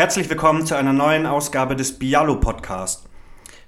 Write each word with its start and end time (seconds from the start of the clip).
Herzlich 0.00 0.30
willkommen 0.30 0.64
zu 0.64 0.76
einer 0.76 0.94
neuen 0.94 1.26
Ausgabe 1.26 1.76
des 1.76 1.98
Bialo 1.98 2.36
Podcast. 2.36 3.04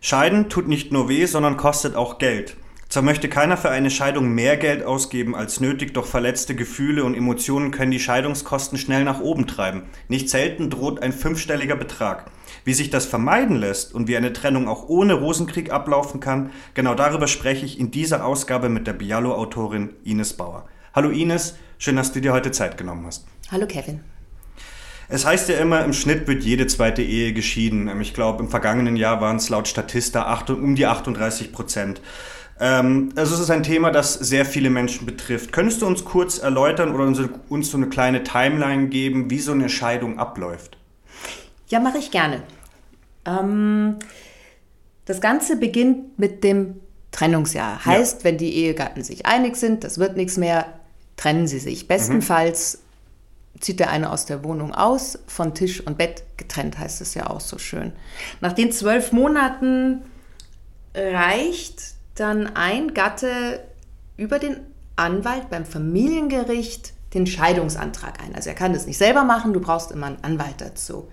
Scheiden 0.01 0.49
tut 0.49 0.67
nicht 0.67 0.91
nur 0.91 1.11
weh, 1.11 1.27
sondern 1.27 1.58
kostet 1.58 1.95
auch 1.95 2.17
Geld. 2.17 2.56
Zwar 2.88 3.03
möchte 3.03 3.29
keiner 3.29 3.58
für 3.58 3.69
eine 3.69 3.90
Scheidung 3.90 4.31
mehr 4.31 4.56
Geld 4.56 4.83
ausgeben 4.83 5.37
als 5.37 5.60
nötig, 5.60 5.92
doch 5.92 6.06
verletzte 6.06 6.54
Gefühle 6.54 7.04
und 7.04 7.15
Emotionen 7.15 7.71
können 7.71 7.90
die 7.90 8.01
Scheidungskosten 8.01 8.79
schnell 8.79 9.04
nach 9.04 9.21
oben 9.21 9.47
treiben. 9.47 9.83
Nicht 10.08 10.31
selten 10.31 10.71
droht 10.71 11.03
ein 11.03 11.13
fünfstelliger 11.13 11.76
Betrag. 11.76 12.31
Wie 12.64 12.72
sich 12.72 12.88
das 12.88 13.04
vermeiden 13.04 13.56
lässt 13.56 13.94
und 13.94 14.08
wie 14.08 14.17
eine 14.17 14.33
Trennung 14.33 14.69
auch 14.69 14.88
ohne 14.88 15.12
Rosenkrieg 15.12 15.71
ablaufen 15.71 16.20
kann, 16.20 16.51
genau 16.73 16.95
darüber 16.95 17.28
spreche 17.28 17.66
ich 17.66 17.78
in 17.78 17.91
dieser 17.91 18.24
Ausgabe 18.24 18.70
mit 18.70 18.87
der 18.87 18.95
Bialo-Autorin 18.95 19.91
Ines 20.02 20.33
Bauer. 20.33 20.64
Hallo 20.95 21.10
Ines, 21.10 21.56
schön, 21.77 21.96
dass 21.96 22.10
du 22.10 22.23
dir 22.23 22.33
heute 22.33 22.52
Zeit 22.52 22.78
genommen 22.78 23.05
hast. 23.05 23.27
Hallo 23.51 23.66
Kevin. 23.66 24.01
Es 25.12 25.27
heißt 25.27 25.51
ja 25.51 25.59
immer, 25.59 25.84
im 25.84 25.93
Schnitt 25.93 26.27
wird 26.27 26.43
jede 26.43 26.66
zweite 26.66 27.02
Ehe 27.02 27.34
geschieden. 27.34 27.87
Ähm, 27.87 28.01
ich 28.01 28.15
glaube, 28.15 28.43
im 28.43 28.48
vergangenen 28.48 28.97
Jahr 28.97 29.21
waren 29.21 29.37
es 29.37 29.51
laut 29.51 29.69
Statista 29.69 30.43
um 30.48 30.75
die 30.75 30.87
38 30.87 31.52
Prozent. 31.52 32.01
Ähm, 32.59 33.11
also 33.15 33.35
es 33.35 33.41
ist 33.41 33.51
ein 33.51 33.62
Thema, 33.62 33.91
das 33.91 34.15
sehr 34.15 34.47
viele 34.47 34.71
Menschen 34.71 35.05
betrifft. 35.05 35.52
Könntest 35.52 35.83
du 35.83 35.87
uns 35.87 36.07
kurz 36.07 36.38
erläutern 36.38 36.95
oder 36.95 37.05
uns 37.51 37.71
so 37.71 37.77
eine 37.77 37.88
kleine 37.88 38.25
Timeline 38.25 38.88
geben, 38.88 39.29
wie 39.29 39.38
so 39.38 39.52
eine 39.52 39.69
Scheidung 39.69 40.19
abläuft? 40.19 40.79
Ja, 41.69 41.79
mache 41.79 41.99
ich 41.99 42.10
gerne. 42.10 42.43
Ähm, 43.27 43.97
das 45.05 45.21
Ganze 45.21 45.57
beginnt 45.57 46.19
mit 46.19 46.43
dem 46.43 46.77
Trennungsjahr. 47.10 47.85
Heißt, 47.85 48.21
ja. 48.21 48.24
wenn 48.24 48.38
die 48.38 48.55
Ehegatten 48.55 49.05
sich 49.05 49.27
einig 49.27 49.57
sind, 49.57 49.85
das 49.85 49.99
wird 49.99 50.16
nichts 50.16 50.38
mehr, 50.38 50.66
trennen 51.19 51.47
sie 51.47 51.59
sich. 51.59 51.87
Bestenfalls 51.87 52.82
zieht 53.61 53.80
der 53.80 53.91
eine 53.91 54.11
aus 54.11 54.27
der 54.27 54.45
Wohnung 54.45 54.74
aus, 54.74 55.19
von 55.27 55.55
Tisch 55.55 55.80
und 55.80 55.98
Bett 55.98 56.24
getrennt, 56.37 56.79
heißt 56.79 57.01
es 57.01 57.15
ja 57.15 57.29
auch 57.29 57.40
so 57.40 57.59
schön. 57.59 57.93
Nach 58.40 58.52
den 58.52 58.73
zwölf 58.73 59.13
Monaten 59.13 60.02
reicht 60.95 61.95
dann 62.15 62.57
ein 62.57 62.95
Gatte 62.95 63.65
über 64.16 64.38
den 64.38 64.58
Anwalt 64.96 65.48
beim 65.50 65.64
Familiengericht 65.64 66.92
den 67.14 67.27
Scheidungsantrag 67.27 68.22
ein. 68.22 68.34
Also 68.34 68.50
er 68.50 68.54
kann 68.54 68.72
das 68.72 68.86
nicht 68.86 68.98
selber 68.98 69.24
machen, 69.24 69.52
du 69.52 69.60
brauchst 69.60 69.90
immer 69.90 70.06
einen 70.06 70.22
Anwalt 70.22 70.60
dazu. 70.60 71.08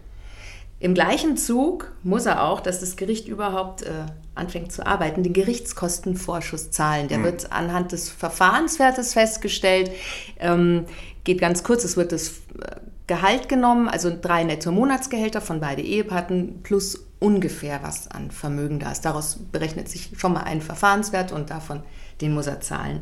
Im 0.79 0.93
gleichen 0.93 1.35
Zug 1.35 1.91
muss 2.03 2.25
er 2.25 2.43
auch, 2.43 2.61
dass 2.61 2.79
das 2.79 2.95
Gericht 2.95 3.27
überhaupt 3.27 3.81
äh, 3.81 4.05
anfängt 4.33 4.71
zu 4.71 4.85
arbeiten, 4.85 5.23
den 5.23 5.33
Gerichtskostenvorschuss 5.33 6.71
zahlen. 6.71 7.09
Der 7.09 7.17
mhm. 7.19 7.23
wird 7.25 7.51
anhand 7.51 7.91
des 7.91 8.09
Verfahrenswertes 8.09 9.13
festgestellt. 9.13 9.91
Ähm, 10.39 10.85
geht 11.25 11.41
ganz 11.41 11.63
kurz, 11.63 11.83
es 11.83 11.97
wird 11.97 12.13
das 12.13 12.29
äh, 12.29 12.77
Gehalt 13.07 13.49
genommen, 13.49 13.89
also 13.89 14.15
drei 14.21 14.43
Netto-Monatsgehälter 14.43 15.41
von 15.41 15.59
beide 15.59 15.81
Ehepartnern 15.81 16.61
plus 16.63 17.03
ungefähr 17.19 17.81
was 17.83 18.07
an 18.09 18.31
Vermögen 18.31 18.79
da 18.79 18.91
ist. 18.91 19.03
Daraus 19.03 19.37
berechnet 19.51 19.89
sich 19.89 20.11
schon 20.15 20.31
mal 20.31 20.43
ein 20.43 20.61
Verfahrenswert 20.61 21.31
und 21.31 21.49
davon, 21.49 21.81
den 22.21 22.33
muss 22.33 22.47
er 22.47 22.61
zahlen. 22.61 23.01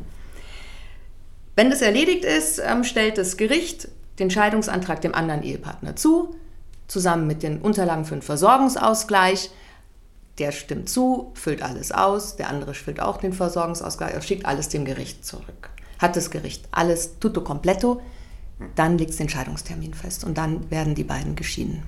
Wenn 1.54 1.70
das 1.70 1.82
erledigt 1.82 2.24
ist, 2.24 2.58
ähm, 2.58 2.82
stellt 2.82 3.18
das 3.18 3.36
Gericht 3.36 3.88
den 4.18 4.30
Scheidungsantrag 4.30 5.00
dem 5.00 5.14
anderen 5.14 5.42
Ehepartner 5.44 5.94
zu 5.94 6.34
zusammen 6.88 7.26
mit 7.26 7.42
den 7.42 7.60
Unterlagen 7.60 8.04
für 8.04 8.16
den 8.16 8.22
Versorgungsausgleich. 8.22 9.50
Der 10.38 10.52
stimmt 10.52 10.88
zu, 10.88 11.32
füllt 11.34 11.62
alles 11.62 11.92
aus, 11.92 12.36
der 12.36 12.48
andere 12.48 12.74
füllt 12.74 13.00
auch 13.00 13.18
den 13.18 13.32
Versorgungsausgleich, 13.32 14.14
er 14.14 14.22
schickt 14.22 14.46
alles 14.46 14.68
dem 14.68 14.84
Gericht 14.84 15.24
zurück. 15.24 15.70
Hat 15.98 16.16
das 16.16 16.30
Gericht 16.30 16.68
alles 16.70 17.18
tutto 17.18 17.42
completo, 17.42 18.00
dann 18.74 18.98
legt 18.98 19.10
es 19.10 19.16
den 19.16 19.28
Scheidungstermin 19.28 19.94
fest 19.94 20.24
und 20.24 20.38
dann 20.38 20.70
werden 20.70 20.94
die 20.94 21.04
beiden 21.04 21.36
geschieden. 21.36 21.82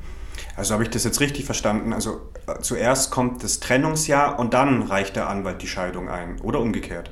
Also 0.56 0.75
habe 0.75 0.83
ich 0.83 0.91
das 0.91 1.05
jetzt 1.05 1.21
richtig 1.21 1.45
verstanden? 1.45 1.93
Also 1.93 2.21
äh, 2.47 2.61
zuerst 2.61 3.11
kommt 3.11 3.45
das 3.45 3.61
Trennungsjahr 3.61 4.39
und 4.39 4.55
dann 4.55 4.83
reicht 4.83 5.16
der 5.16 5.28
Anwalt 5.28 5.62
die 5.62 5.69
Scheidung 5.69 6.09
ein 6.09 6.41
oder 6.41 6.60
umgekehrt? 6.60 7.10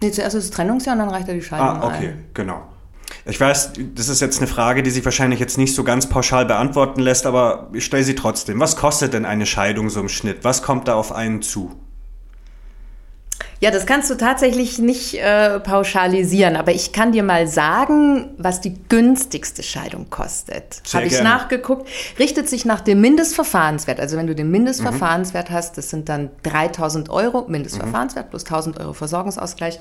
Nee, 0.00 0.10
zuerst 0.10 0.36
ist 0.36 0.50
das 0.50 0.56
Trennungsjahr 0.56 0.94
und 0.94 1.00
dann 1.00 1.08
reicht 1.08 1.28
er 1.28 1.34
die 1.34 1.42
Scheidung 1.42 1.68
ein. 1.68 1.82
Ah, 1.82 1.86
okay, 1.86 2.08
ein. 2.08 2.24
genau. 2.34 2.62
Ich 3.28 3.40
weiß, 3.40 3.72
das 3.94 4.08
ist 4.08 4.20
jetzt 4.20 4.38
eine 4.38 4.46
Frage, 4.46 4.84
die 4.84 4.90
sich 4.90 5.04
wahrscheinlich 5.04 5.40
jetzt 5.40 5.58
nicht 5.58 5.74
so 5.74 5.82
ganz 5.82 6.08
pauschal 6.08 6.46
beantworten 6.46 7.00
lässt, 7.00 7.26
aber 7.26 7.68
ich 7.72 7.84
stelle 7.84 8.04
sie 8.04 8.14
trotzdem. 8.14 8.60
Was 8.60 8.76
kostet 8.76 9.14
denn 9.14 9.24
eine 9.24 9.46
Scheidung 9.46 9.90
so 9.90 10.00
im 10.00 10.08
Schnitt? 10.08 10.44
Was 10.44 10.62
kommt 10.62 10.86
da 10.86 10.94
auf 10.94 11.10
einen 11.10 11.42
zu? 11.42 11.72
Ja, 13.58 13.70
das 13.70 13.86
kannst 13.86 14.10
du 14.10 14.16
tatsächlich 14.16 14.78
nicht 14.78 15.14
äh, 15.14 15.58
pauschalisieren, 15.58 16.56
aber 16.56 16.72
ich 16.72 16.92
kann 16.92 17.12
dir 17.12 17.22
mal 17.22 17.48
sagen, 17.48 18.30
was 18.36 18.60
die 18.60 18.74
günstigste 18.88 19.62
Scheidung 19.62 20.10
kostet. 20.10 20.82
Habe 20.92 21.06
ich 21.06 21.20
nachgeguckt. 21.20 21.88
Richtet 22.18 22.48
sich 22.48 22.64
nach 22.64 22.82
dem 22.82 23.00
Mindestverfahrenswert. 23.00 23.98
Also 23.98 24.18
wenn 24.18 24.26
du 24.26 24.34
den 24.34 24.50
Mindestverfahrenswert 24.50 25.50
mhm. 25.50 25.54
hast, 25.54 25.78
das 25.78 25.88
sind 25.88 26.08
dann 26.10 26.30
3000 26.42 27.08
Euro 27.08 27.46
Mindestverfahrenswert 27.48 28.26
mhm. 28.26 28.30
plus 28.30 28.44
1000 28.44 28.78
Euro 28.78 28.92
Versorgungsausgleich, 28.92 29.80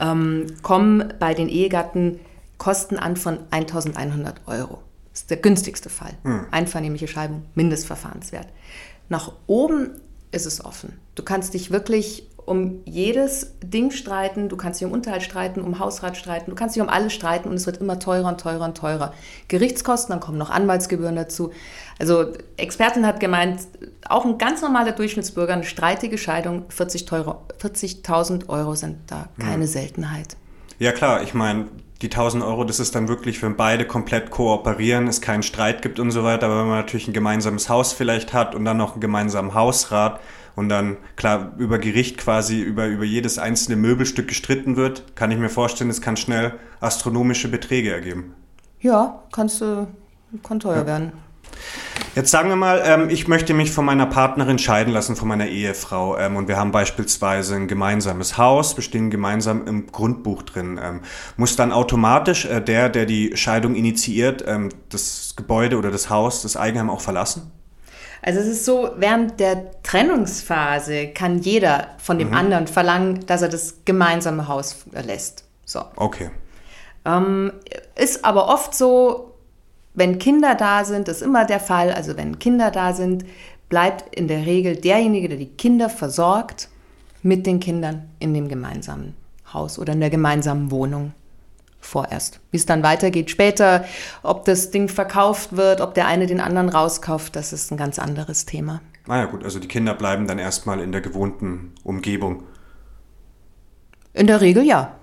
ähm, 0.00 0.46
kommen 0.62 1.12
bei 1.20 1.34
den 1.34 1.48
Ehegatten 1.48 2.18
Kosten 2.62 2.96
an 2.96 3.16
von 3.16 3.40
1100 3.50 4.42
Euro. 4.46 4.78
Das 5.10 5.22
ist 5.22 5.30
der 5.30 5.38
günstigste 5.38 5.90
Fall. 5.90 6.12
Hm. 6.22 6.46
Einvernehmliche 6.52 7.08
Scheibung, 7.08 7.42
Mindestverfahrenswert. 7.56 8.46
Nach 9.08 9.32
oben 9.48 10.00
ist 10.30 10.46
es 10.46 10.64
offen. 10.64 10.92
Du 11.16 11.24
kannst 11.24 11.54
dich 11.54 11.72
wirklich 11.72 12.28
um 12.36 12.82
jedes 12.84 13.54
Ding 13.64 13.90
streiten, 13.90 14.48
du 14.48 14.56
kannst 14.56 14.80
dich 14.80 14.86
um 14.86 14.92
Unterhalt 14.92 15.24
streiten, 15.24 15.60
um 15.60 15.80
Hausrat 15.80 16.16
streiten, 16.16 16.52
du 16.52 16.54
kannst 16.54 16.76
dich 16.76 16.82
um 16.82 16.88
alles 16.88 17.12
streiten 17.12 17.48
und 17.48 17.56
es 17.56 17.66
wird 17.66 17.78
immer 17.78 17.98
teurer 17.98 18.28
und 18.28 18.40
teurer 18.40 18.64
und 18.64 18.76
teurer. 18.76 19.12
Gerichtskosten, 19.48 20.12
dann 20.12 20.20
kommen 20.20 20.38
noch 20.38 20.50
Anwaltsgebühren 20.50 21.16
dazu. 21.16 21.50
Also 21.98 22.26
Expertin 22.58 23.04
hat 23.08 23.18
gemeint, 23.18 23.66
auch 24.08 24.24
ein 24.24 24.38
ganz 24.38 24.62
normaler 24.62 24.92
Durchschnittsbürger, 24.92 25.54
eine 25.54 25.64
streitige 25.64 26.16
Scheidung, 26.16 26.66
40.000 26.68 27.34
40 27.58 28.48
Euro 28.48 28.76
sind 28.76 28.98
da 29.08 29.30
keine 29.40 29.64
hm. 29.64 29.66
Seltenheit. 29.66 30.36
Ja 30.78 30.92
klar, 30.92 31.22
ich 31.22 31.34
meine, 31.34 31.68
die 32.02 32.06
1000 32.06 32.42
Euro, 32.42 32.64
das 32.64 32.80
ist 32.80 32.94
dann 32.94 33.08
wirklich, 33.08 33.42
wenn 33.42 33.56
beide 33.56 33.86
komplett 33.86 34.30
kooperieren, 34.30 35.06
es 35.06 35.20
keinen 35.20 35.42
Streit 35.42 35.82
gibt 35.82 36.00
und 36.00 36.10
so 36.10 36.24
weiter. 36.24 36.46
Aber 36.46 36.60
wenn 36.60 36.68
man 36.68 36.78
natürlich 36.78 37.08
ein 37.08 37.12
gemeinsames 37.12 37.68
Haus 37.68 37.92
vielleicht 37.92 38.32
hat 38.32 38.54
und 38.54 38.64
dann 38.64 38.76
noch 38.76 38.92
einen 38.92 39.00
gemeinsamen 39.00 39.54
Hausrat 39.54 40.20
und 40.56 40.68
dann 40.68 40.96
klar 41.16 41.52
über 41.58 41.78
Gericht 41.78 42.18
quasi 42.18 42.60
über, 42.60 42.86
über 42.86 43.04
jedes 43.04 43.38
einzelne 43.38 43.76
Möbelstück 43.76 44.28
gestritten 44.28 44.76
wird, 44.76 45.14
kann 45.14 45.30
ich 45.30 45.38
mir 45.38 45.48
vorstellen, 45.48 45.90
es 45.90 46.00
kann 46.00 46.16
schnell 46.16 46.54
astronomische 46.80 47.48
Beträge 47.48 47.92
ergeben. 47.92 48.34
Ja, 48.80 49.22
kannst 49.30 49.60
du, 49.60 49.86
kann 50.42 50.58
teuer 50.58 50.78
ja. 50.78 50.86
werden. 50.86 51.12
Jetzt 52.14 52.30
sagen 52.30 52.50
wir 52.50 52.56
mal, 52.56 52.82
ähm, 52.84 53.08
ich 53.08 53.26
möchte 53.26 53.54
mich 53.54 53.72
von 53.72 53.86
meiner 53.86 54.04
Partnerin 54.04 54.58
scheiden 54.58 54.92
lassen, 54.92 55.16
von 55.16 55.28
meiner 55.28 55.46
Ehefrau. 55.46 56.18
Ähm, 56.18 56.36
und 56.36 56.46
wir 56.46 56.58
haben 56.58 56.70
beispielsweise 56.70 57.54
ein 57.56 57.68
gemeinsames 57.68 58.36
Haus, 58.36 58.74
bestehen 58.74 59.10
gemeinsam 59.10 59.66
im 59.66 59.86
Grundbuch 59.86 60.42
drin. 60.42 60.78
Ähm, 60.82 61.00
muss 61.38 61.56
dann 61.56 61.72
automatisch 61.72 62.44
äh, 62.44 62.60
der, 62.60 62.90
der 62.90 63.06
die 63.06 63.34
Scheidung 63.34 63.74
initiiert, 63.74 64.44
ähm, 64.46 64.68
das 64.90 65.34
Gebäude 65.36 65.78
oder 65.78 65.90
das 65.90 66.10
Haus, 66.10 66.42
das 66.42 66.54
Eigenheim 66.58 66.90
auch 66.90 67.00
verlassen? 67.00 67.50
Also 68.20 68.40
es 68.40 68.46
ist 68.46 68.66
so, 68.66 68.90
während 68.98 69.40
der 69.40 69.82
Trennungsphase 69.82 71.08
kann 71.08 71.38
jeder 71.38 71.88
von 71.96 72.18
dem 72.18 72.28
mhm. 72.28 72.34
anderen 72.34 72.66
verlangen, 72.66 73.24
dass 73.26 73.40
er 73.40 73.48
das 73.48 73.86
gemeinsame 73.86 74.48
Haus 74.48 74.84
verlässt. 74.92 75.44
So. 75.64 75.82
Okay. 75.96 76.30
Ähm, 77.06 77.52
ist 77.96 78.22
aber 78.24 78.48
oft 78.48 78.74
so, 78.74 79.31
wenn 79.94 80.18
Kinder 80.18 80.54
da 80.54 80.84
sind, 80.84 81.08
ist 81.08 81.22
immer 81.22 81.44
der 81.44 81.60
Fall, 81.60 81.92
also 81.92 82.16
wenn 82.16 82.38
Kinder 82.38 82.70
da 82.70 82.92
sind, 82.92 83.24
bleibt 83.68 84.14
in 84.14 84.28
der 84.28 84.46
Regel 84.46 84.76
derjenige, 84.76 85.28
der 85.28 85.38
die 85.38 85.46
Kinder 85.46 85.88
versorgt, 85.88 86.68
mit 87.22 87.46
den 87.46 87.60
Kindern 87.60 88.10
in 88.18 88.34
dem 88.34 88.48
gemeinsamen 88.48 89.14
Haus 89.52 89.78
oder 89.78 89.92
in 89.92 90.00
der 90.00 90.10
gemeinsamen 90.10 90.70
Wohnung 90.70 91.12
vorerst. 91.80 92.40
Wie 92.50 92.56
es 92.56 92.66
dann 92.66 92.82
weitergeht 92.82 93.30
später, 93.30 93.84
ob 94.22 94.44
das 94.44 94.70
Ding 94.70 94.88
verkauft 94.88 95.56
wird, 95.56 95.80
ob 95.80 95.94
der 95.94 96.06
eine 96.06 96.26
den 96.26 96.40
anderen 96.40 96.68
rauskauft, 96.68 97.36
das 97.36 97.52
ist 97.52 97.70
ein 97.70 97.76
ganz 97.76 97.98
anderes 97.98 98.44
Thema. 98.44 98.80
Ah 99.08 99.18
ja 99.18 99.24
gut, 99.26 99.44
also 99.44 99.58
die 99.58 99.68
Kinder 99.68 99.94
bleiben 99.94 100.26
dann 100.26 100.38
erstmal 100.38 100.80
in 100.80 100.92
der 100.92 101.00
gewohnten 101.00 101.72
Umgebung. 101.82 102.44
In 104.14 104.26
der 104.26 104.40
Regel 104.40 104.64
ja. 104.64 104.96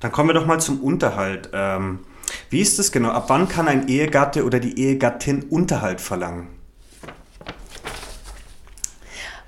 Dann 0.00 0.12
kommen 0.12 0.28
wir 0.28 0.34
doch 0.34 0.46
mal 0.46 0.60
zum 0.60 0.80
Unterhalt. 0.80 1.50
Ähm 1.52 2.00
wie 2.54 2.60
ist 2.60 2.78
es 2.78 2.92
genau? 2.92 3.08
Ab 3.08 3.24
wann 3.30 3.48
kann 3.48 3.66
ein 3.66 3.88
Ehegatte 3.88 4.44
oder 4.44 4.60
die 4.60 4.78
Ehegattin 4.78 5.42
Unterhalt 5.42 6.00
verlangen? 6.00 6.46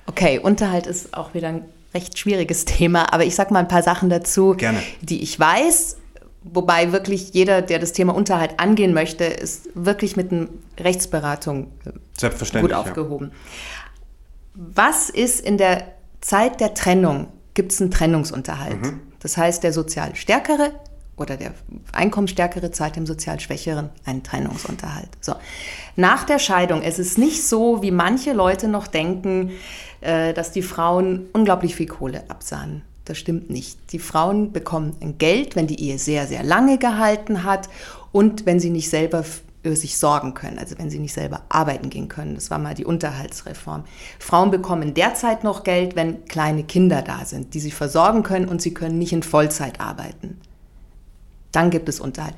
Okay, 0.07 0.41
Unterhalt 0.41 0.89
ist 0.89 1.15
auch 1.15 1.33
wieder 1.33 1.47
ein 1.47 1.67
recht 1.95 2.19
schwieriges 2.19 2.65
Thema, 2.65 3.13
aber 3.15 3.25
ich 3.25 3.37
sage 3.37 3.53
mal 3.53 3.61
ein 3.61 3.69
paar 3.69 3.85
Sachen 3.85 4.11
dazu, 4.11 4.55
Gerne. 4.55 4.83
die 5.03 5.23
ich 5.23 5.39
weiß. 5.39 5.99
Wobei 6.43 6.91
wirklich 6.91 7.33
jeder, 7.33 7.63
der 7.63 7.79
das 7.79 7.93
Thema 7.93 8.13
Unterhalt 8.13 8.59
angehen 8.59 8.93
möchte, 8.93 9.23
ist 9.23 9.69
wirklich 9.75 10.17
mit 10.17 10.33
einer 10.33 10.49
Rechtsberatung 10.81 11.71
äh, 11.85 12.61
gut 12.61 12.73
aufgehoben. 12.73 13.31
Ja. 13.31 14.63
Was 14.75 15.11
ist 15.11 15.39
in 15.39 15.59
der 15.59 15.93
Zeit 16.21 16.59
der 16.61 16.75
Trennung? 16.75 17.29
Gibt 17.55 17.71
es 17.71 17.81
einen 17.81 17.93
Trennungsunterhalt? 17.93 18.83
Mhm. 18.83 19.01
Das 19.21 19.37
heißt, 19.37 19.63
der 19.63 19.73
sozial 19.73 20.17
Stärkere 20.17 20.73
oder 21.17 21.37
der 21.37 21.55
Einkommensstärkere 21.93 22.71
zahlt 22.71 22.97
dem 22.97 23.07
sozial 23.07 23.41
Schwächeren 23.41 23.91
einen 24.05 24.23
Trennungsunterhalt. 24.23 25.09
So. 25.21 25.35
Nach 25.97 26.25
der 26.25 26.39
Scheidung, 26.39 26.83
es 26.83 26.99
ist 26.99 27.17
nicht 27.17 27.47
so, 27.47 27.83
wie 27.83 27.91
manche 27.91 28.33
Leute 28.33 28.69
noch 28.69 28.87
denken, 28.87 29.51
äh, 30.03 30.35
dass 30.35 30.53
die 30.53 30.63
Frauen 30.63 31.27
unglaublich 31.33 31.75
viel 31.75 31.87
Kohle 31.87 32.25
absahnen. 32.29 32.83
Das 33.07 33.19
stimmt 33.19 33.51
nicht. 33.51 33.93
Die 33.93 33.99
Frauen 33.99 34.53
bekommen 34.53 34.97
ein 35.01 35.17
Geld, 35.17 35.57
wenn 35.57 35.67
die 35.67 35.81
Ehe 35.81 35.99
sehr, 35.99 36.27
sehr 36.27 36.43
lange 36.43 36.77
gehalten 36.77 37.45
hat 37.45 37.69
und 38.13 38.47
wenn 38.47 38.61
sie 38.61 38.71
nicht 38.71 38.91
selber 38.91 39.25
sich 39.65 39.99
sorgen 39.99 40.35
können, 40.35 40.59
also 40.59 40.79
wenn 40.79 40.91
sie 40.91 41.01
nicht 41.01 41.15
selber 41.15 41.43
arbeiten 41.49 41.91
gehen 41.91 42.09
können. 42.09 42.37
Das 42.37 42.51
war 42.51 42.59
mal 42.59 42.75
die 42.75 42.85
Unterhaltsreform. 42.85 43.85
Frauen 44.21 44.51
bekommen 44.53 44.95
derzeit 44.95 45.43
noch 45.43 45.65
Geld, 45.65 45.97
wenn 45.97 46.25
kleine 46.27 46.63
Kinder 46.63 47.03
da 47.03 47.25
sind, 47.25 47.55
die 47.55 47.61
sie 47.61 47.73
versorgen 47.73 48.23
können 48.23 48.47
und 48.47 48.63
sie 48.63 48.75
können 48.75 48.99
nicht 48.99 49.13
in 49.13 49.25
Vollzeit 49.25 49.81
arbeiten. 49.81 50.41
Dann 51.57 51.71
gibt 51.71 51.89
es 51.89 52.01
Unterhalt. 52.01 52.35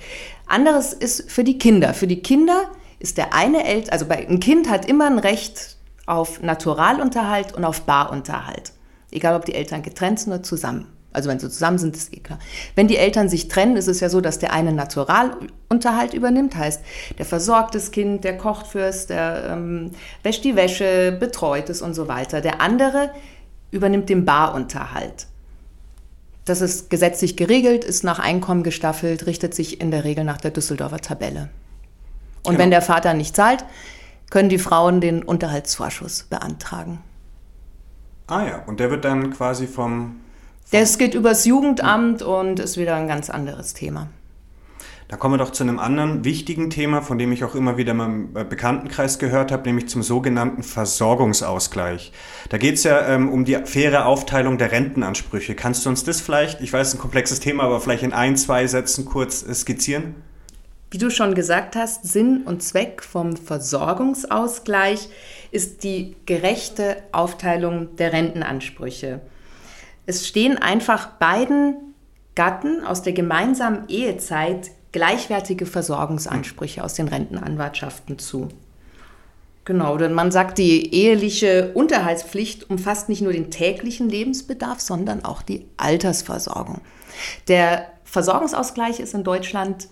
Anderes 0.46 0.92
ist 0.92 1.28
für 1.28 1.42
die 1.42 1.58
Kinder. 1.58 1.92
Für 1.92 2.06
die 2.06 2.22
Kinder 2.22 2.70
ist 3.00 3.18
der 3.18 3.34
eine 3.34 3.64
Eltern, 3.64 3.90
also 3.90 4.06
bei, 4.06 4.28
ein 4.28 4.38
Kind 4.38 4.70
hat 4.70 4.86
immer 4.88 5.06
ein 5.06 5.18
Recht 5.18 5.76
auf 6.06 6.40
Naturalunterhalt 6.40 7.52
und 7.52 7.64
auf 7.64 7.82
Barunterhalt. 7.82 8.72
Egal, 9.10 9.34
ob 9.34 9.44
die 9.44 9.54
Eltern 9.54 9.82
getrennt 9.82 10.20
sind 10.20 10.32
oder 10.32 10.44
zusammen. 10.44 10.86
Also 11.12 11.28
wenn 11.28 11.40
sie 11.40 11.50
zusammen 11.50 11.78
sind, 11.78 11.96
ist 11.96 12.14
eh 12.14 12.20
klar. 12.20 12.38
Wenn 12.76 12.86
die 12.86 12.96
Eltern 12.96 13.28
sich 13.28 13.48
trennen, 13.48 13.76
ist 13.76 13.88
es 13.88 13.98
ja 13.98 14.08
so, 14.08 14.20
dass 14.20 14.38
der 14.38 14.52
eine 14.52 14.72
Naturalunterhalt 14.72 16.14
übernimmt, 16.14 16.54
heißt, 16.54 16.80
der 17.18 17.24
versorgt 17.24 17.74
das 17.74 17.90
Kind, 17.90 18.22
der 18.22 18.36
kocht 18.36 18.68
fürs, 18.68 19.08
der 19.08 19.48
ähm, 19.50 19.90
wäscht 20.22 20.44
die 20.44 20.54
Wäsche, 20.54 21.10
betreut 21.18 21.70
es 21.70 21.82
und 21.82 21.94
so 21.94 22.06
weiter. 22.06 22.40
Der 22.40 22.60
andere 22.60 23.10
übernimmt 23.72 24.10
den 24.10 24.24
Barunterhalt. 24.24 25.26
Das 26.48 26.60
ist 26.60 26.90
gesetzlich 26.90 27.36
geregelt, 27.36 27.84
ist 27.84 28.04
nach 28.04 28.18
Einkommen 28.18 28.62
gestaffelt, 28.62 29.26
richtet 29.26 29.54
sich 29.54 29.80
in 29.80 29.90
der 29.90 30.04
Regel 30.04 30.24
nach 30.24 30.38
der 30.38 30.50
Düsseldorfer 30.50 30.98
Tabelle. 30.98 31.50
Und 32.42 32.52
genau. 32.52 32.58
wenn 32.58 32.70
der 32.70 32.82
Vater 32.82 33.14
nicht 33.14 33.36
zahlt, 33.36 33.64
können 34.30 34.48
die 34.48 34.58
Frauen 34.58 35.00
den 35.00 35.22
Unterhaltsvorschuss 35.22 36.24
beantragen. 36.24 37.00
Ah 38.26 38.44
ja, 38.44 38.62
und 38.66 38.80
der 38.80 38.90
wird 38.90 39.04
dann 39.04 39.32
quasi 39.32 39.66
vom 39.66 40.20
das 40.70 40.98
geht 40.98 41.14
übers 41.14 41.46
Jugendamt 41.46 42.20
und 42.20 42.60
ist 42.60 42.76
wieder 42.76 42.94
ein 42.94 43.08
ganz 43.08 43.30
anderes 43.30 43.72
Thema. 43.72 44.08
Da 45.08 45.16
kommen 45.16 45.34
wir 45.34 45.38
doch 45.38 45.52
zu 45.52 45.62
einem 45.62 45.78
anderen 45.78 46.22
wichtigen 46.24 46.68
Thema, 46.68 47.00
von 47.00 47.16
dem 47.16 47.32
ich 47.32 47.42
auch 47.42 47.54
immer 47.54 47.78
wieder 47.78 47.92
im 47.92 48.34
Bekanntenkreis 48.34 49.18
gehört 49.18 49.50
habe, 49.50 49.62
nämlich 49.62 49.88
zum 49.88 50.02
sogenannten 50.02 50.62
Versorgungsausgleich. 50.62 52.12
Da 52.50 52.58
geht 52.58 52.74
es 52.74 52.84
ja 52.84 53.08
ähm, 53.08 53.30
um 53.30 53.46
die 53.46 53.56
faire 53.64 54.04
Aufteilung 54.04 54.58
der 54.58 54.70
Rentenansprüche. 54.70 55.54
Kannst 55.54 55.86
du 55.86 55.88
uns 55.88 56.04
das 56.04 56.20
vielleicht, 56.20 56.60
ich 56.60 56.74
weiß, 56.74 56.94
ein 56.94 56.98
komplexes 56.98 57.40
Thema, 57.40 57.62
aber 57.62 57.80
vielleicht 57.80 58.02
in 58.02 58.12
ein, 58.12 58.36
zwei 58.36 58.66
Sätzen 58.66 59.06
kurz 59.06 59.42
äh, 59.42 59.54
skizzieren? 59.54 60.14
Wie 60.90 60.98
du 60.98 61.10
schon 61.10 61.34
gesagt 61.34 61.74
hast, 61.74 62.06
Sinn 62.06 62.42
und 62.44 62.62
Zweck 62.62 63.02
vom 63.02 63.34
Versorgungsausgleich 63.34 65.08
ist 65.50 65.84
die 65.84 66.16
gerechte 66.26 67.02
Aufteilung 67.12 67.96
der 67.96 68.12
Rentenansprüche. 68.12 69.22
Es 70.04 70.28
stehen 70.28 70.58
einfach 70.58 71.12
beiden 71.18 71.94
Gatten 72.34 72.84
aus 72.84 73.02
der 73.02 73.14
gemeinsamen 73.14 73.88
Ehezeit 73.88 74.70
gleichwertige 74.92 75.66
Versorgungsansprüche 75.66 76.82
aus 76.82 76.94
den 76.94 77.08
Rentenanwartschaften 77.08 78.18
zu. 78.18 78.48
Genau, 79.64 79.98
denn 79.98 80.14
man 80.14 80.30
sagt, 80.30 80.56
die 80.56 80.94
eheliche 80.94 81.72
Unterhaltspflicht 81.74 82.70
umfasst 82.70 83.10
nicht 83.10 83.20
nur 83.20 83.32
den 83.32 83.50
täglichen 83.50 84.08
Lebensbedarf, 84.08 84.80
sondern 84.80 85.26
auch 85.26 85.42
die 85.42 85.66
Altersversorgung. 85.76 86.80
Der 87.48 87.86
Versorgungsausgleich 88.04 88.98
ist 88.98 89.12
in 89.12 89.24
Deutschland 89.24 89.88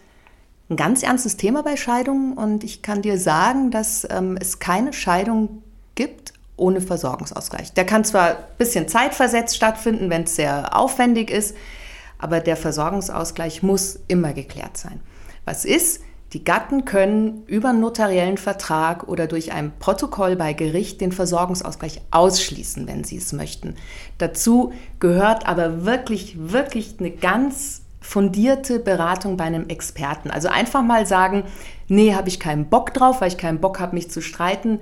ein 0.71 0.77
ganz 0.77 1.03
ernstes 1.03 1.37
Thema 1.37 1.63
bei 1.63 1.77
Scheidungen 1.77 2.33
und 2.33 2.65
ich 2.65 2.81
kann 2.81 3.03
dir 3.03 3.19
sagen, 3.19 3.71
dass 3.71 4.07
ähm, 4.11 4.39
es 4.41 4.59
keine 4.59 4.95
Scheidung 4.95 5.63
gibt, 5.95 6.33
ohne 6.57 6.81
Versorgungsausgleich. 6.81 7.75
Der 7.75 7.85
kann 7.85 8.03
zwar 8.05 8.29
ein 8.31 8.37
bisschen 8.57 8.89
zeitversetzt 8.89 9.55
stattfinden, 9.55 10.09
wenn 10.09 10.23
es 10.23 10.37
sehr 10.37 10.75
aufwendig 10.75 11.31
ist, 11.31 11.55
aber 12.19 12.41
der 12.41 12.57
Versorgungsausgleich 12.57 13.63
muss 13.63 14.01
immer 14.09 14.33
geklärt 14.33 14.77
sein. 14.77 15.01
Was 15.45 15.65
ist? 15.65 16.01
Die 16.33 16.43
Gatten 16.43 16.85
können 16.85 17.45
über 17.47 17.71
einen 17.71 17.81
notariellen 17.81 18.37
Vertrag 18.37 19.09
oder 19.09 19.27
durch 19.27 19.53
ein 19.53 19.73
Protokoll 19.79 20.35
bei 20.35 20.55
Gericht 20.55 21.01
den 21.01 21.13
Versorgungsausgleich 21.13 22.01
ausschließen, 22.11 22.89
wenn 22.89 23.05
sie 23.05 23.17
es 23.17 23.33
möchten. 23.33 23.77
Dazu 24.19 24.73
gehört 24.99 25.47
aber 25.47 25.85
wirklich, 25.85 26.37
wirklich 26.37 26.97
eine 26.99 27.13
ganz 27.13 27.83
fundierte 28.01 28.81
Beratung 28.81 29.37
bei 29.37 29.45
einem 29.45 29.69
Experten. 29.69 30.31
Also 30.31 30.49
einfach 30.49 30.83
mal 30.83 31.07
sagen, 31.07 31.45
nee, 31.87 32.15
habe 32.15 32.29
ich 32.29 32.41
keinen 32.41 32.67
Bock 32.69 32.93
drauf, 32.93 33.21
weil 33.21 33.29
ich 33.29 33.39
keinen 33.39 33.61
Bock 33.61 33.79
habe, 33.79 33.95
mich 33.95 34.11
zu 34.11 34.21
streiten 34.21 34.81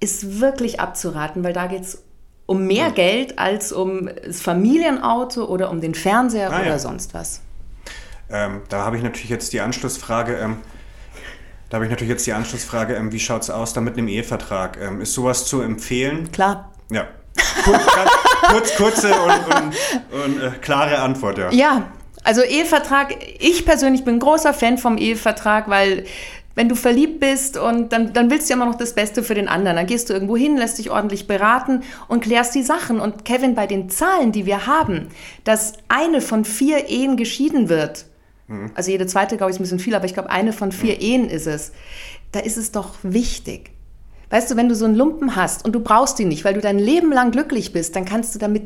ist 0.00 0.40
wirklich 0.40 0.80
abzuraten, 0.80 1.44
weil 1.44 1.52
da 1.52 1.66
geht 1.66 1.82
es 1.82 2.02
um 2.50 2.66
mehr. 2.66 2.90
Geld 2.90 3.38
als 3.38 3.70
um 3.70 4.10
das 4.26 4.40
Familienauto 4.40 5.44
oder 5.44 5.70
um 5.70 5.80
den 5.80 5.94
Fernseher 5.94 6.50
ah, 6.52 6.60
oder 6.60 6.70
ja. 6.70 6.78
sonst 6.80 7.14
was. 7.14 7.42
Ähm, 8.28 8.62
da 8.68 8.84
habe 8.84 8.96
ich 8.96 9.04
natürlich 9.04 9.30
jetzt 9.30 9.52
die 9.52 9.60
Anschlussfrage. 9.60 10.34
Ähm, 10.34 10.56
da 11.68 11.76
habe 11.76 11.84
ich 11.84 11.90
natürlich 11.92 12.10
jetzt 12.10 12.26
die 12.26 12.32
Anschlussfrage, 12.32 12.96
ähm, 12.96 13.12
wie 13.12 13.20
schaut 13.20 13.42
es 13.42 13.50
aus 13.50 13.72
da 13.72 13.80
mit 13.80 13.96
einem 13.96 14.08
Ehevertrag? 14.08 14.78
Ähm, 14.82 15.00
ist 15.00 15.14
sowas 15.14 15.46
zu 15.46 15.60
empfehlen? 15.60 16.32
Klar. 16.32 16.72
Ja. 16.90 17.06
Kurz, 17.62 17.82
kurz 18.48 18.76
kurze 18.76 19.12
und, 19.14 19.54
und, 19.54 20.24
und 20.24 20.42
äh, 20.42 20.50
klare 20.60 20.98
Antwort, 20.98 21.38
ja. 21.38 21.52
Ja, 21.52 21.92
also 22.24 22.42
Ehevertrag, 22.42 23.14
ich 23.38 23.64
persönlich 23.64 24.04
bin 24.04 24.18
großer 24.18 24.52
Fan 24.52 24.76
vom 24.76 24.98
Ehevertrag, 24.98 25.68
weil 25.68 26.04
wenn 26.60 26.68
du 26.68 26.74
verliebt 26.74 27.20
bist 27.20 27.56
und 27.56 27.90
dann, 27.90 28.12
dann 28.12 28.30
willst 28.30 28.46
du 28.46 28.52
ja 28.52 28.56
immer 28.56 28.66
noch 28.70 28.74
das 28.74 28.94
Beste 28.94 29.22
für 29.22 29.34
den 29.34 29.48
anderen. 29.48 29.76
Dann 29.76 29.86
gehst 29.86 30.10
du 30.10 30.12
irgendwo 30.12 30.36
hin, 30.36 30.58
lässt 30.58 30.76
dich 30.76 30.90
ordentlich 30.90 31.26
beraten 31.26 31.84
und 32.06 32.20
klärst 32.20 32.54
die 32.54 32.62
Sachen. 32.62 33.00
Und 33.00 33.24
Kevin, 33.24 33.54
bei 33.54 33.66
den 33.66 33.88
Zahlen, 33.88 34.30
die 34.30 34.44
wir 34.44 34.66
haben, 34.66 35.08
dass 35.44 35.72
eine 35.88 36.20
von 36.20 36.44
vier 36.44 36.90
Ehen 36.90 37.16
geschieden 37.16 37.70
wird, 37.70 38.04
mhm. 38.46 38.72
also 38.74 38.90
jede 38.90 39.06
zweite, 39.06 39.38
glaube 39.38 39.50
ich, 39.50 39.54
ist 39.54 39.60
ein 39.60 39.62
bisschen 39.62 39.78
viel, 39.78 39.94
aber 39.94 40.04
ich 40.04 40.12
glaube, 40.12 40.28
eine 40.28 40.52
von 40.52 40.70
vier 40.70 40.96
mhm. 40.96 41.00
Ehen 41.00 41.30
ist 41.30 41.46
es, 41.46 41.72
da 42.30 42.40
ist 42.40 42.58
es 42.58 42.72
doch 42.72 42.92
wichtig. 43.02 43.70
Weißt 44.28 44.50
du, 44.50 44.56
wenn 44.56 44.68
du 44.68 44.74
so 44.74 44.84
einen 44.84 44.96
Lumpen 44.96 45.36
hast 45.36 45.64
und 45.64 45.72
du 45.72 45.80
brauchst 45.80 46.20
ihn 46.20 46.28
nicht, 46.28 46.44
weil 46.44 46.52
du 46.52 46.60
dein 46.60 46.78
Leben 46.78 47.10
lang 47.10 47.30
glücklich 47.30 47.72
bist, 47.72 47.96
dann 47.96 48.04
kannst 48.04 48.34
du 48.34 48.38
damit 48.38 48.64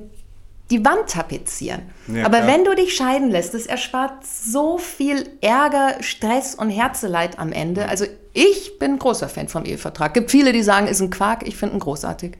die 0.70 0.84
Wand 0.84 1.08
tapezieren. 1.08 1.82
Ja, 2.08 2.24
Aber 2.24 2.38
klar. 2.38 2.48
wenn 2.48 2.64
du 2.64 2.74
dich 2.74 2.96
scheiden 2.96 3.30
lässt, 3.30 3.54
das 3.54 3.66
erspart 3.66 4.26
so 4.26 4.78
viel 4.78 5.28
Ärger, 5.40 5.96
Stress 6.00 6.54
und 6.54 6.70
Herzeleid 6.70 7.38
am 7.38 7.52
Ende. 7.52 7.88
Also 7.88 8.06
ich 8.32 8.78
bin 8.78 8.98
großer 8.98 9.28
Fan 9.28 9.48
vom 9.48 9.64
Ehevertrag. 9.64 10.14
Gibt 10.14 10.30
viele, 10.30 10.52
die 10.52 10.62
sagen, 10.62 10.86
ist 10.86 11.00
ein 11.00 11.10
Quark. 11.10 11.46
Ich 11.46 11.56
finde 11.56 11.76
ihn 11.76 11.80
großartig. 11.80 12.36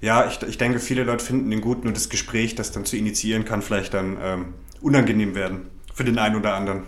Ja, 0.00 0.26
ich, 0.28 0.40
ich 0.42 0.58
denke, 0.58 0.78
viele 0.78 1.02
Leute 1.02 1.24
finden 1.24 1.50
ihn 1.50 1.60
gut, 1.60 1.82
nur 1.82 1.92
das 1.92 2.08
Gespräch, 2.08 2.54
das 2.54 2.70
dann 2.70 2.84
zu 2.84 2.96
initiieren, 2.96 3.44
kann 3.44 3.62
vielleicht 3.62 3.94
dann 3.94 4.16
ähm, 4.22 4.54
unangenehm 4.80 5.34
werden 5.34 5.68
für 5.92 6.04
den 6.04 6.18
einen 6.18 6.36
oder 6.36 6.54
anderen. 6.54 6.84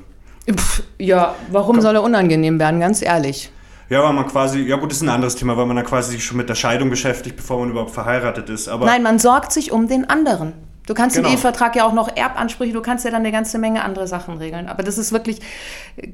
Pff, 0.49 0.85
ja, 0.99 1.35
warum 1.51 1.77
Komm. 1.77 1.83
soll 1.83 1.97
er 1.97 2.03
unangenehm 2.05 2.61
werden, 2.61 2.79
ganz 2.79 3.03
ehrlich? 3.03 3.51
Ja, 3.91 4.05
weil 4.05 4.13
man 4.13 4.27
quasi, 4.29 4.61
ja 4.61 4.77
gut, 4.77 4.93
das 4.93 4.99
ist 4.99 5.03
ein 5.03 5.09
anderes 5.09 5.35
Thema, 5.35 5.57
weil 5.57 5.67
man 5.67 5.75
dann 5.75 5.85
quasi 5.85 6.13
sich 6.13 6.25
schon 6.25 6.37
mit 6.37 6.49
der 6.49 6.55
Scheidung 6.55 6.91
beschäftigt, 6.91 7.37
bevor 7.37 7.59
man 7.59 7.71
überhaupt 7.71 7.91
verheiratet 7.91 8.49
ist. 8.49 8.69
Aber 8.69 8.87
Nein, 8.87 9.03
man 9.03 9.19
sorgt 9.19 9.53
sich 9.53 9.73
um 9.73 9.89
den 9.89 10.09
anderen. 10.09 10.53
Du 10.87 10.95
kannst 10.95 11.17
genau. 11.17 11.29
im 11.29 11.35
Ehevertrag 11.35 11.75
ja 11.75 11.85
auch 11.85 11.93
noch 11.93 12.09
Erbansprüche, 12.17 12.73
du 12.73 12.83
kannst 12.83 13.05
ja 13.05 13.11
dann 13.11 13.21
eine 13.21 13.33
ganze 13.33 13.59
Menge 13.59 13.83
andere 13.83 14.07
Sachen 14.07 14.39
regeln. 14.39 14.69
Aber 14.69 14.85
das 14.85 14.97
ist 14.97 15.13
wirklich 15.13 15.41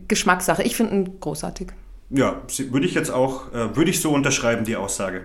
Geschmackssache. 0.08 0.62
Ich 0.62 0.74
finde 0.74 0.94
ihn 0.94 1.20
großartig. 1.20 1.68
Ja, 2.08 2.40
würde 2.70 2.86
ich 2.86 2.94
jetzt 2.94 3.10
auch, 3.10 3.52
äh, 3.52 3.76
würde 3.76 3.90
ich 3.90 4.00
so 4.00 4.10
unterschreiben, 4.10 4.64
die 4.64 4.76
Aussage. 4.76 5.24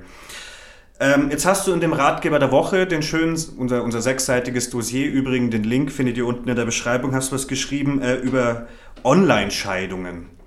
Ähm, 0.99 1.31
jetzt 1.31 1.45
hast 1.45 1.67
du 1.67 1.71
in 1.71 1.79
dem 1.79 1.93
Ratgeber 1.93 2.37
der 2.37 2.51
Woche 2.51 2.85
den 2.85 3.01
schönen, 3.01 3.39
unser, 3.57 3.83
unser 3.83 4.01
sechsseitiges 4.01 4.69
Dossier, 4.69 5.09
übrigens 5.09 5.51
den 5.51 5.63
Link 5.63 5.91
findet 5.91 6.17
ihr 6.17 6.25
unten 6.25 6.49
in 6.49 6.55
der 6.55 6.65
Beschreibung, 6.65 7.15
hast 7.15 7.31
du 7.31 7.35
was 7.35 7.47
geschrieben 7.47 8.01
äh, 8.01 8.15
über 8.15 8.67
Online-Scheidungen. 9.03 10.40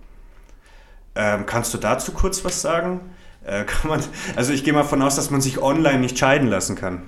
Ähm, 1.17 1.47
kannst 1.47 1.73
du 1.75 1.79
dazu 1.79 2.13
kurz 2.13 2.45
was 2.45 2.61
sagen? 2.61 3.01
Äh, 3.47 3.65
man, 3.87 4.01
also 4.37 4.53
ich 4.53 4.65
gehe 4.65 4.73
mal 4.73 4.85
von 4.85 5.03
aus, 5.03 5.17
dass 5.17 5.31
man 5.31 5.41
sich 5.41 5.61
online 5.61 5.99
nicht 5.99 6.19
scheiden 6.19 6.49
lassen 6.49 6.77
kann. 6.77 7.03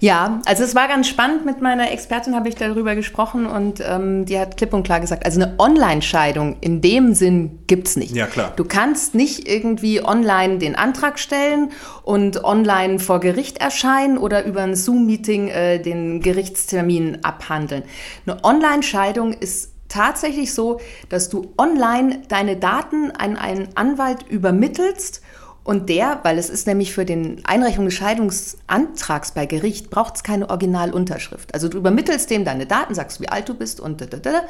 Ja, 0.00 0.40
also 0.46 0.64
es 0.64 0.74
war 0.74 0.88
ganz 0.88 1.08
spannend. 1.08 1.46
Mit 1.46 1.60
meiner 1.62 1.90
Expertin 1.90 2.34
habe 2.34 2.48
ich 2.48 2.56
darüber 2.56 2.94
gesprochen 2.94 3.46
und 3.46 3.82
ähm, 3.86 4.26
die 4.26 4.38
hat 4.38 4.56
klipp 4.56 4.74
und 4.74 4.82
klar 4.82 5.00
gesagt, 5.00 5.24
also 5.24 5.40
eine 5.40 5.54
Online-Scheidung 5.58 6.56
in 6.60 6.80
dem 6.80 7.14
Sinn 7.14 7.60
gibt 7.66 7.88
es 7.88 7.96
nicht. 7.96 8.14
Ja, 8.14 8.26
klar. 8.26 8.52
Du 8.56 8.64
kannst 8.64 9.14
nicht 9.14 9.48
irgendwie 9.48 10.04
online 10.04 10.58
den 10.58 10.76
Antrag 10.76 11.18
stellen 11.18 11.70
und 12.02 12.44
online 12.44 12.98
vor 12.98 13.20
Gericht 13.20 13.58
erscheinen 13.58 14.18
oder 14.18 14.44
über 14.44 14.62
ein 14.62 14.74
Zoom-Meeting 14.74 15.48
äh, 15.48 15.78
den 15.80 16.20
Gerichtstermin 16.20 17.18
abhandeln. 17.22 17.84
Eine 18.26 18.44
Online-Scheidung 18.44 19.32
ist 19.32 19.71
tatsächlich 19.92 20.54
so, 20.54 20.80
dass 21.08 21.28
du 21.28 21.52
online 21.58 22.22
deine 22.28 22.56
Daten 22.56 23.10
an 23.10 23.36
einen 23.36 23.68
Anwalt 23.76 24.22
übermittelst 24.28 25.20
und 25.64 25.88
der, 25.88 26.20
weil 26.24 26.38
es 26.38 26.50
ist 26.50 26.66
nämlich 26.66 26.92
für 26.92 27.04
den 27.04 27.40
Einreichung 27.44 27.84
des 27.84 27.94
Scheidungsantrags 27.94 29.32
bei 29.32 29.46
Gericht, 29.46 29.90
braucht 29.90 30.16
es 30.16 30.22
keine 30.24 30.50
Originalunterschrift. 30.50 31.54
Also 31.54 31.68
du 31.68 31.78
übermittelst 31.78 32.30
dem 32.30 32.44
deine 32.44 32.66
Daten, 32.66 32.94
sagst, 32.94 33.20
wie 33.20 33.28
alt 33.28 33.48
du 33.48 33.54
bist 33.54 33.80
und 33.80 34.00
da, 34.00 34.06
da, 34.06 34.16
da, 34.16 34.42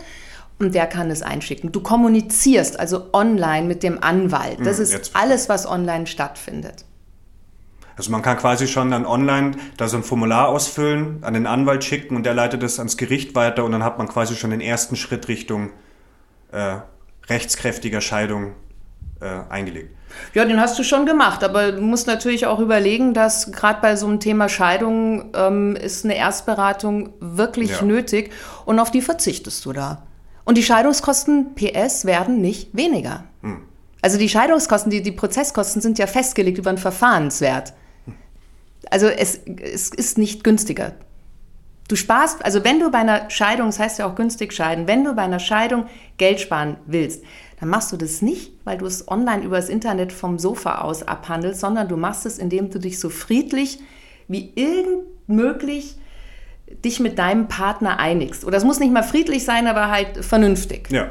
und 0.58 0.75
der 0.75 0.87
kann 0.87 1.11
es 1.11 1.22
einschicken. 1.22 1.72
Du 1.72 1.80
kommunizierst 1.80 2.78
also 2.78 3.08
online 3.12 3.66
mit 3.66 3.82
dem 3.82 4.02
Anwalt. 4.02 4.64
Das 4.64 4.78
Hm, 4.78 4.84
ist 4.84 5.11
alles, 5.14 5.49
was 5.49 5.66
online 5.66 6.06
stattfindet. 6.06 6.84
Also 7.96 8.11
man 8.11 8.22
kann 8.22 8.37
quasi 8.38 8.66
schon 8.66 8.90
dann 8.90 9.06
online 9.06 9.52
da 9.76 9.88
so 9.88 9.96
ein 9.96 10.02
Formular 10.02 10.49
ausfüllen, 10.49 11.18
an 11.22 11.34
den 11.34 11.46
Anwalt 11.46 11.84
schicken 11.84 12.16
und 12.16 12.25
der 12.25 12.34
leitet 12.34 12.62
es 12.62 12.78
ans 12.78 12.96
Gericht 12.96 13.34
weiter 13.34 13.64
und 13.64 13.72
dann 13.72 13.84
hat 13.84 13.99
man 13.99 14.08
quasi 14.08 14.34
schon 14.34 14.50
den 14.50 14.61
ersten 14.61 14.96
Schritt 14.96 15.28
Richtung 15.28 15.70
äh, 16.52 16.76
rechtskräftiger 17.28 18.00
Scheidung 18.00 18.52
äh, 19.20 19.26
eingelegt. 19.50 19.90
Ja, 20.34 20.44
den 20.44 20.61
hast 20.61 20.78
du 20.78 20.84
schon 20.84 21.06
gemacht, 21.06 21.42
aber 21.42 21.72
du 21.72 21.80
musst 21.80 22.06
natürlich 22.06 22.46
auch 22.46 22.58
überlegen, 22.58 23.14
dass 23.14 23.50
gerade 23.52 23.80
bei 23.80 23.96
so 23.96 24.06
einem 24.06 24.20
Thema 24.20 24.49
Scheidung 24.49 25.30
ähm, 25.34 25.76
ist 25.76 26.04
eine 26.04 26.16
Erstberatung 26.16 27.14
wirklich 27.20 27.70
Ja. 27.70 27.82
nötig 27.82 28.30
und 28.66 28.78
auf 28.78 28.90
die 28.90 29.00
verzichtest 29.00 29.64
du 29.64 29.72
da. 29.72 30.02
Und 30.44 30.58
die 30.58 30.62
Scheidungskosten 30.62 31.54
PS 31.54 32.04
werden 32.04 32.40
nicht 32.40 32.76
weniger. 32.76 33.25
Also 34.02 34.18
die 34.18 34.28
Scheidungskosten, 34.28 34.90
die, 34.90 35.00
die 35.00 35.12
Prozesskosten 35.12 35.80
sind 35.80 35.99
ja 36.00 36.08
festgelegt 36.08 36.58
über 36.58 36.70
einen 36.70 36.78
Verfahrenswert. 36.78 37.72
Also 38.90 39.06
es, 39.06 39.40
es 39.60 39.88
ist 39.90 40.18
nicht 40.18 40.44
günstiger. 40.44 40.92
Du 41.88 41.96
sparst, 41.96 42.44
also 42.44 42.64
wenn 42.64 42.80
du 42.80 42.90
bei 42.90 42.98
einer 42.98 43.28
Scheidung, 43.30 43.66
das 43.66 43.78
heißt 43.78 43.98
ja 43.98 44.06
auch 44.06 44.14
günstig 44.14 44.52
scheiden, 44.52 44.86
wenn 44.86 45.04
du 45.04 45.14
bei 45.14 45.22
einer 45.22 45.40
Scheidung 45.40 45.86
Geld 46.16 46.40
sparen 46.40 46.76
willst, 46.86 47.22
dann 47.60 47.68
machst 47.68 47.92
du 47.92 47.96
das 47.96 48.22
nicht, 48.22 48.52
weil 48.64 48.78
du 48.78 48.86
es 48.86 49.08
online 49.08 49.44
über 49.44 49.56
das 49.56 49.68
Internet 49.68 50.12
vom 50.12 50.38
Sofa 50.38 50.80
aus 50.80 51.02
abhandelst, 51.02 51.60
sondern 51.60 51.88
du 51.88 51.96
machst 51.96 52.26
es, 52.26 52.38
indem 52.38 52.70
du 52.70 52.78
dich 52.78 52.98
so 52.98 53.08
friedlich 53.08 53.78
wie 54.26 54.52
irgend 54.54 55.04
möglich 55.26 55.96
dich 56.84 57.00
mit 57.00 57.18
deinem 57.18 57.48
Partner 57.48 57.98
einigst. 57.98 58.44
Oder 58.44 58.56
es 58.56 58.64
muss 58.64 58.80
nicht 58.80 58.92
mal 58.92 59.02
friedlich 59.02 59.44
sein, 59.44 59.66
aber 59.66 59.90
halt 59.90 60.24
vernünftig. 60.24 60.90
Ja. 60.90 61.10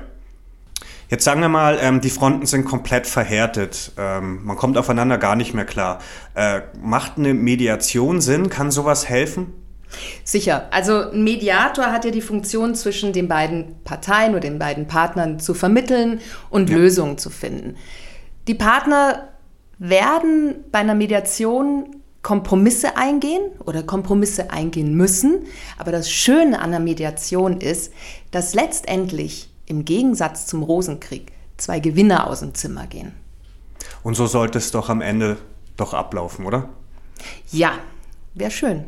Jetzt 1.11 1.25
sagen 1.25 1.41
wir 1.41 1.49
mal, 1.49 1.77
ähm, 1.81 1.99
die 1.99 2.09
Fronten 2.09 2.45
sind 2.45 2.63
komplett 2.63 3.05
verhärtet. 3.05 3.91
Ähm, 3.97 4.45
man 4.45 4.55
kommt 4.55 4.77
aufeinander 4.77 5.17
gar 5.17 5.35
nicht 5.35 5.53
mehr 5.53 5.65
klar. 5.65 5.99
Äh, 6.35 6.61
macht 6.81 7.17
eine 7.17 7.33
Mediation 7.33 8.21
Sinn? 8.21 8.49
Kann 8.49 8.71
sowas 8.71 9.09
helfen? 9.09 9.47
Sicher. 10.23 10.69
Also 10.71 11.11
ein 11.11 11.25
Mediator 11.25 11.87
hat 11.87 12.05
ja 12.05 12.11
die 12.11 12.21
Funktion, 12.21 12.75
zwischen 12.75 13.11
den 13.11 13.27
beiden 13.27 13.75
Parteien 13.83 14.31
oder 14.31 14.39
den 14.39 14.57
beiden 14.57 14.87
Partnern 14.87 15.37
zu 15.37 15.53
vermitteln 15.53 16.21
und 16.49 16.69
Lösungen 16.69 17.17
zu 17.17 17.29
finden. 17.29 17.75
Die 18.47 18.55
Partner 18.55 19.27
werden 19.77 20.63
bei 20.71 20.79
einer 20.79 20.95
Mediation 20.95 21.97
Kompromisse 22.21 22.95
eingehen 22.95 23.51
oder 23.65 23.83
Kompromisse 23.83 24.49
eingehen 24.49 24.95
müssen. 24.95 25.45
Aber 25.77 25.91
das 25.91 26.09
Schöne 26.09 26.61
an 26.61 26.71
der 26.71 26.79
Mediation 26.79 27.59
ist, 27.59 27.91
dass 28.31 28.53
letztendlich 28.53 29.50
im 29.71 29.85
Gegensatz 29.85 30.45
zum 30.45 30.61
Rosenkrieg 30.63 31.31
zwei 31.57 31.79
Gewinner 31.79 32.27
aus 32.27 32.41
dem 32.41 32.53
Zimmer 32.53 32.87
gehen. 32.87 33.13
Und 34.03 34.15
so 34.15 34.27
sollte 34.27 34.57
es 34.57 34.71
doch 34.71 34.89
am 34.89 35.01
Ende 35.01 35.37
doch 35.77 35.93
ablaufen, 35.93 36.45
oder? 36.45 36.69
Ja, 37.51 37.73
wäre 38.33 38.51
schön. 38.51 38.83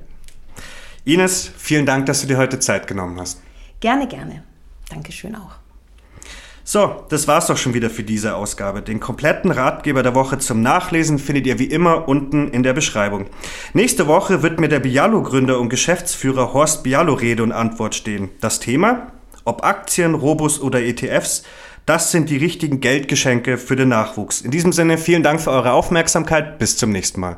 Ines, 1.05 1.49
vielen 1.57 1.85
Dank, 1.85 2.05
dass 2.05 2.21
du 2.21 2.27
dir 2.27 2.37
heute 2.37 2.59
Zeit 2.59 2.87
genommen 2.87 3.19
hast. 3.19 3.41
Gerne, 3.79 4.07
gerne. 4.07 4.43
Dankeschön 4.89 5.35
auch. 5.35 5.55
So, 6.65 7.05
das 7.09 7.27
war's 7.27 7.47
doch 7.47 7.57
schon 7.57 7.73
wieder 7.73 7.89
für 7.89 8.03
diese 8.03 8.35
Ausgabe. 8.35 8.81
Den 8.81 9.01
kompletten 9.01 9.51
Ratgeber 9.51 10.01
der 10.01 10.15
Woche 10.15 10.37
zum 10.37 10.61
Nachlesen 10.61 11.19
findet 11.19 11.45
ihr 11.45 11.59
wie 11.59 11.65
immer 11.65 12.07
unten 12.07 12.49
in 12.49 12.63
der 12.63 12.71
Beschreibung. 12.71 13.25
Nächste 13.73 14.07
Woche 14.07 14.43
wird 14.43 14.61
mir 14.61 14.69
der 14.69 14.79
Bialo-Gründer 14.79 15.59
und 15.59 15.67
Geschäftsführer 15.67 16.53
Horst 16.53 16.83
Bialo 16.83 17.15
Rede 17.15 17.43
und 17.43 17.51
Antwort 17.51 17.95
stehen. 17.95 18.29
Das 18.39 18.59
Thema? 18.61 19.11
Ob 19.45 19.63
Aktien, 19.63 20.15
Robus 20.15 20.61
oder 20.61 20.81
ETFs? 20.81 21.43
Das 21.85 22.11
sind 22.11 22.29
die 22.29 22.37
richtigen 22.37 22.79
Geldgeschenke 22.79 23.57
für 23.57 23.75
den 23.75 23.89
Nachwuchs. 23.89 24.41
In 24.41 24.51
diesem 24.51 24.71
Sinne 24.71 24.97
vielen 24.97 25.23
Dank 25.23 25.41
für 25.41 25.51
eure 25.51 25.73
Aufmerksamkeit. 25.73 26.57
Bis 26.59 26.77
zum 26.77 26.91
nächsten 26.91 27.19
Mal. 27.19 27.37